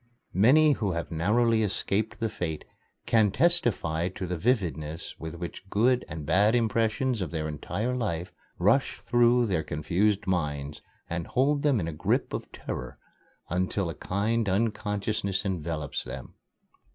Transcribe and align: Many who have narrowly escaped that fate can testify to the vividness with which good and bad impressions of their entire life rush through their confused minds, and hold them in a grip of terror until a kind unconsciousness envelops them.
Many 0.33 0.71
who 0.71 0.93
have 0.93 1.11
narrowly 1.11 1.61
escaped 1.61 2.19
that 2.19 2.29
fate 2.29 2.65
can 3.05 3.29
testify 3.29 4.09
to 4.09 4.25
the 4.25 4.35
vividness 4.35 5.13
with 5.19 5.35
which 5.35 5.69
good 5.69 6.03
and 6.09 6.25
bad 6.25 6.55
impressions 6.55 7.21
of 7.21 7.29
their 7.29 7.47
entire 7.47 7.93
life 7.95 8.31
rush 8.57 8.99
through 9.01 9.45
their 9.45 9.61
confused 9.61 10.25
minds, 10.25 10.81
and 11.07 11.27
hold 11.27 11.61
them 11.61 11.79
in 11.79 11.87
a 11.87 11.93
grip 11.93 12.33
of 12.33 12.51
terror 12.51 12.97
until 13.47 13.91
a 13.91 13.93
kind 13.93 14.49
unconsciousness 14.49 15.45
envelops 15.45 16.03
them. 16.03 16.33